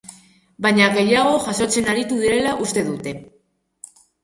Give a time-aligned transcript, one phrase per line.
[0.65, 3.17] Baina gehiago jasotzen aritu direla uste dute.